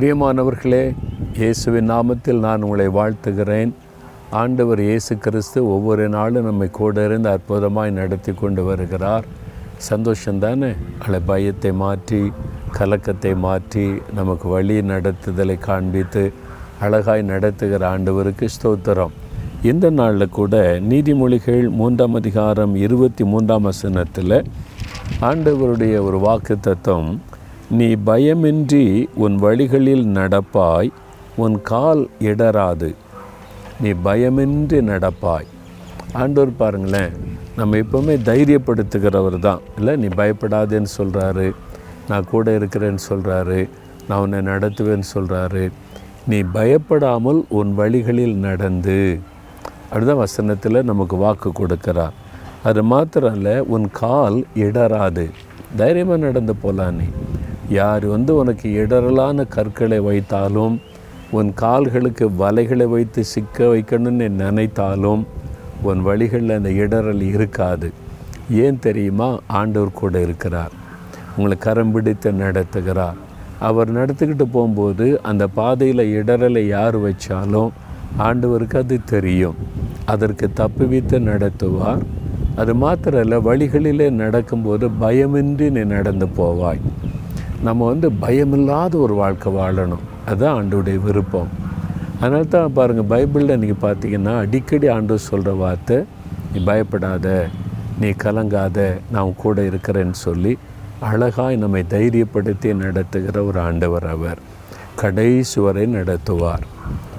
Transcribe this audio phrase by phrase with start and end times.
[0.00, 0.84] பிரியமானவர்களே
[1.38, 3.72] இயேசுவின் நாமத்தில் நான் உங்களை வாழ்த்துகிறேன்.
[4.40, 9.26] ஆண்டவர் இயேசு கிறிஸ்து ஒவ்வொரு நாளும் நம்மை கூட இருந்து அற்புதமாய் நடத்தி கொண்டு வருகிறார்.
[9.88, 10.70] சந்தோஷந்தானே
[11.00, 12.20] அவளை பயத்தை மாற்றி
[12.78, 13.84] கலக்கத்தை மாற்றி
[14.18, 16.24] நமக்கு வழி நடத்துதலை காண்பித்து
[16.86, 19.14] அழகாய் நடத்துகிற ஆண்டவருக்கு ஸ்தோத்திரம்.
[19.70, 24.38] இந்த நாளில் கூட நீதிமொழிகள் மூன்றாம் அதிகாரம் இருபத்தி மூன்றாம் வசனத்தில்
[25.30, 27.12] ஆண்டவருடைய ஒரு வாக்கு தத்துவம்
[27.78, 28.84] நீ பயமின்றி
[29.24, 30.88] உன் வழிகளில் நடப்பாய்
[31.42, 32.88] உன் கால் இடராது
[33.82, 35.46] நீ பயமின்றி நடப்பாய்.
[36.20, 37.12] ஆண்டவர் பாருங்களேன்
[37.58, 39.60] நம்ம எப்போவுமே தைரியப்படுத்துகிறவர் தான்.
[39.78, 41.46] இல்லை நீ பயப்படாதேன்னு சொல்கிறாரு
[42.08, 43.60] நான் கூட இருக்கிறேன்னு சொல்கிறாரு
[44.08, 45.64] நான் உன்னை நடத்துவேன்னு சொல்கிறாரு
[46.32, 49.00] நீ பயப்படாமல் உன் வழிகளில் நடந்து.
[49.92, 52.16] அதுதான் வசனத்தில் நமக்கு வாக்கு கொடுக்கிறார்.
[52.70, 55.26] அது மாத்திரம் இல்லை உன் கால் இடராது
[55.82, 57.08] தைரியமாக நடந்து போகலாம் நீ.
[57.70, 60.78] யார் வந்து உனக்கு இடரலான கற்களை வைத்தாலும்
[61.30, 65.26] உன் கால்களுக்கு வலைகளை வைத்து சிக்க வைக்கணும்னு நினைத்தாலும்
[65.82, 67.90] உன் வழிகளில் அந்த இடரல் இருக்காது.
[68.50, 69.38] ஏன் தெரியுமா?
[69.46, 70.70] ஆண்டவர் கூட இருக்கிறார்.
[71.36, 73.14] உங்களை கரம் பிடித்து நடத்துகிறார்.
[73.58, 77.70] அவர் நடத்திக்கிட்டு போகும்போது அந்த பாதையில் இடரலை யார் வச்சாலும்
[78.18, 79.54] ஆண்டவருக்கு அது தெரியும்.
[80.04, 82.00] அதற்கு தப்புவித்து நடத்துவார்.
[82.56, 86.80] அது மாத்திரம் வழிகளிலே நடக்கும்போது பயமின்றி நீ நடந்து போவாய்.
[87.62, 90.04] நம்ம வந்து பயமில்லாத ஒரு வாழ்க்கை வாழணும்.
[90.26, 91.50] அதுதான் ஆண்டோடைய விருப்பம்.
[92.20, 95.98] அதனால தான் பாருங்கள் பைபிளில் நீங்கள் பார்த்தீங்கன்னா அடிக்கடி ஆண்டவர் சொல்கிற வார்த்தை
[96.52, 97.48] நீ பயப்படாத
[98.00, 98.78] நீ கலங்காத
[99.10, 100.58] நான் கூட இருக்கிறேன்னு சொல்லி
[101.00, 104.38] அழகாய் நம்மை தைரியப்படுத்தி நடத்துகிற ஒரு ஆண்டவர் அவர்.
[104.94, 106.64] கடைசி வரை நடத்துவார்.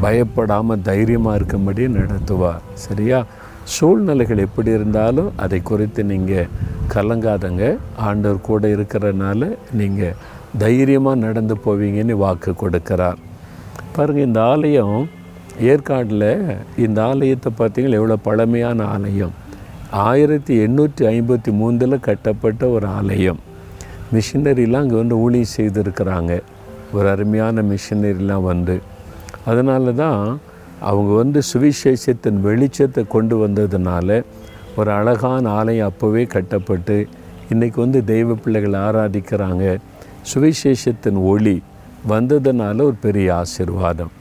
[0.00, 2.62] பயப்படாமல் தைரியமாக இருக்கும்படி நடத்துவார்.
[2.74, 3.24] சரியா?
[3.64, 6.48] சூழ்நிலைகள் எப்படி இருந்தாலும் அதை குறித்து நீங்கள்
[6.92, 7.78] கலங்காதங்க.
[7.96, 10.14] ஆண்டவர் கூட இருக்கிறனால நீங்கள்
[10.58, 13.18] தைரியமாக நடந்து போவீங்கன்னு வாக்கு கொடுக்கிறார்.
[13.96, 15.08] பாருங்கள் இந்த ஆலயம்
[15.60, 19.34] ஏற்காடில் இந்த ஆலயத்தை பார்த்தீங்கன்னா எவ்வளோ பழமையான ஆலயம்.
[19.90, 23.40] ஆயிரத்தி எண்ணூற்றி ஐம்பத்தி மூன்றில் கட்டப்பட்ட ஒரு ஆலயம்.
[24.12, 26.42] மிஷினரிலாம் அங்கே வந்து ஊழியம் செய்திருக்கிறாங்க.
[26.92, 28.82] ஒரு அருமையான மிஷினரிலாம் வந்து.
[29.44, 30.40] அதனால தான்
[30.80, 34.22] அவங்க வந்து சுவிசேஷத்தின் வெளிச்சத்தை கொண்டு வந்ததுனால
[34.78, 36.96] ஒரு அழகான ஆலயம் அப்போவே கட்டப்பட்டு
[37.52, 39.64] இன்றைக்கி வந்து தெய்வ பிள்ளைகள் ஆராதிக்கிறாங்க.
[40.30, 41.56] சுவிசேஷத்தின் ஒளி
[42.12, 44.12] வந்ததுனால ஒரு பெரிய ஆசிர்வாதம்.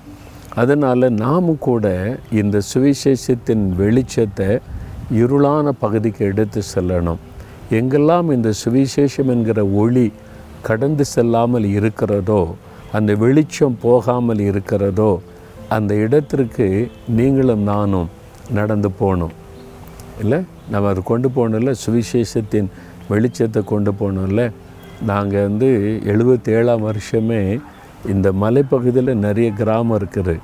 [0.61, 1.85] அதனால் நாமும் கூட
[2.41, 4.49] இந்த சுவிசேஷத்தின் வெளிச்சத்தை
[5.21, 7.21] இருளான பகுதிக்கு எடுத்து செல்லணும்.
[7.79, 10.07] எங்கெல்லாம் இந்த சுவிசேஷம் என்கிற ஒளி
[10.67, 12.41] கடந்து செல்லாமல் இருக்கிறதோ
[12.97, 15.11] அந்த வெளிச்சம் போகாமல் இருக்கிறதோ
[15.75, 16.67] அந்த இடத்திற்கு
[17.19, 18.09] நீங்களும் நானும்
[18.57, 19.33] நடந்து போகணும்.
[20.21, 20.39] இல்லை
[20.71, 22.69] நம்ம அதை கொண்டு போகணும்ல சுவிசேஷத்தின்
[23.09, 24.43] வெளிச்சத்தை கொண்டு போகணும்ல
[25.09, 25.69] நாங்கள் வந்து
[26.11, 27.41] எழுபத்தேழாம் வருஷமே
[28.13, 30.35] இந்த மலைப்பகுதியில் நிறைய கிராமம் இருக்குது.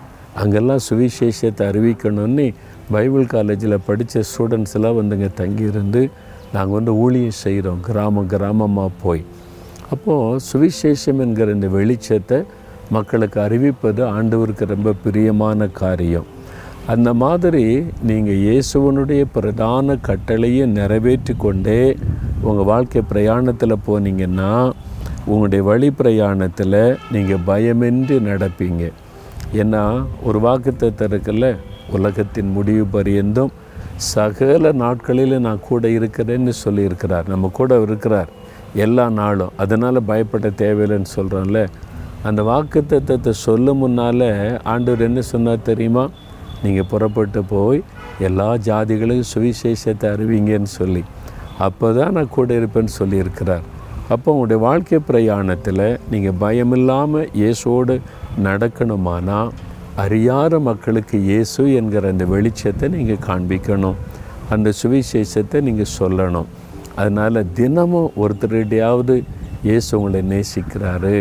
[0.42, 2.46] அங்கெல்லாம் சுவிசேஷத்தை அறிவிக்கணும்னு
[2.92, 6.02] பைபிள் காலேஜில் படித்த ஸ்டூடெண்ட்ஸ்லாம் வந்துங்க தங்கியிருந்து
[6.54, 9.24] நாங்கள் வந்து ஊழியம் செய்கிறோம் கிராமம் கிராமமாக போய்.
[9.92, 12.40] அப்போது சுவிசேஷம் என்கிற இந்த வெளிச்சத்தை
[12.90, 16.28] மக்களுக்கு அறிவிப்பது ஆண்டவருக்கு ரொம்ப பிரியமான காரியம்.
[16.92, 17.64] அந்த மாதிரி
[18.10, 21.82] நீங்கள் இயேசுவனுடைய பிரதான கட்டளையை நிறைவேற்றி கொண்டே
[22.48, 24.52] உங்கள் வாழ்க்கை பிரயாணத்தில் போனீங்கன்னா
[25.32, 26.78] உங்களுடைய வழி பிரயாணத்தில்
[27.16, 28.84] நீங்கள் பயமின்றி நடப்பீங்க.
[29.62, 29.82] ஏன்னா
[30.28, 31.48] ஒரு வாக்குத்தத்தை இருக்குல்ல
[31.98, 33.52] உலகத்தின் முடிவு பரியந்தும்
[34.14, 37.30] சகல நாட்களில் நான் கூட இருக்கிறேன்னு சொல்லியிருக்கிறார்.
[37.34, 38.32] நம்ம கூட இருக்கிறார்.
[38.86, 39.54] எல்லா நாளும்.
[39.66, 41.62] அதனால் பயப்பட தேவையில்லைன்னு சொல்கிறோம்ல
[42.30, 44.28] அந்த வாக்குத்தத்தத்தை சொல்லும் முன்னால்
[44.72, 46.06] ஆண்டவர் என்ன சொன்னார் தெரியுமா?
[46.64, 47.82] நீங்கள் புறப்பட்டு போய்
[48.28, 51.04] எல்லா ஜாதிகளையும் சுவிசேஷத்தை அறிவிங்கன்னு சொல்லி
[51.66, 53.66] அப்போ தான் நான் கூட இருப்பேன்னு சொல்லியிருக்கிறார்.
[54.14, 57.96] அப்போ உங்களுடைய வாழ்க்கை பிரயாணத்தில் நீங்கள் பயமில்லாமல் இயேசோடு
[58.48, 59.40] நடக்கணுமானா
[60.04, 63.98] அறியாத மக்களுக்கு இயேசு என்கிற அந்த வெளிச்சத்தை நீங்கள் காண்பிக்கணும்.
[64.54, 66.50] அந்த சுவிசேஷத்தை நீங்கள் சொல்லணும்.
[67.02, 69.16] அதனால் தினமும் ஒருத்தருடையாவது
[69.68, 71.16] இயேசு உங்களை நேசிக்கிறாரு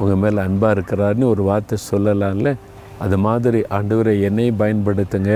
[0.00, 2.50] உங்கள் மேலே அன்பாக இருக்கிறாருன்னு ஒரு வார்த்தை சொல்லலாம்ல?
[3.04, 5.32] அது மாதிரி ஆண்டவரை என்னை பயன்படுத்துங்க.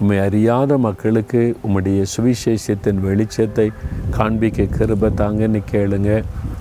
[0.00, 3.66] உண்மை அறியாத மக்களுக்கு உம்முடைய சுவிசேஷத்தின் வெளிச்சத்தை
[4.16, 6.10] காண்பிக்க கிருப தாங்கன்னு கேளுங்க.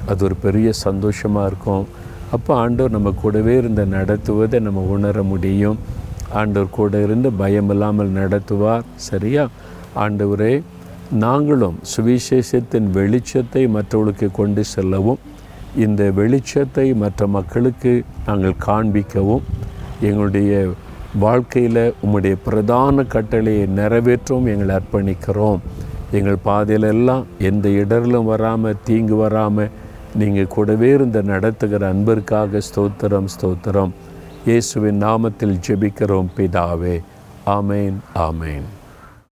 [0.06, 1.86] அது ஒரு பெரிய சந்தோஷமாக இருக்கும்.
[2.32, 5.80] அப்போ ஆண்டவர் நம்ம கூடவே இருந்து நடத்துவதை நம்ம உணர முடியும்.
[6.42, 8.86] ஆண்டவர் கூட இருந்து பயம் இல்லாமல் நடத்துவார்.
[9.10, 9.46] சரியா?
[10.04, 10.54] ஆண்டவரே
[11.26, 15.24] நாங்களும் சுவிசேஷத்தின் வெளிச்சத்தை மற்றவர்களுக்கு கொண்டு செல்லவும்
[15.76, 17.92] இந்த வெளிச்சத்தை மற்ற மக்களுக்கு
[18.26, 19.44] நாங்கள் காண்பிக்கவும்
[20.01, 20.71] எங்களுடைய
[21.19, 25.62] வாழ்க்கையில் உம்முடைய பிரதான கட்டளையை நிறைவேற்றவும் எங்களை அர்ப்பணிக்கிறோம்.
[26.12, 29.71] எங்கள் பாதையிலெல்லாம் எந்த இடரிலும் வராமல் தீங்கு வராமல்
[30.15, 33.94] நீங்கள் கூடவே இருந்த நடத்துகிற அன்பிற்காக ஸ்தோத்திரம் ஸ்தோத்திரம்.
[34.45, 36.95] இயேசுவின் நாமத்தில் ஜெபிக்கிறோம் பிதாவே.
[37.45, 38.68] ஆமேன் ஆமேன்.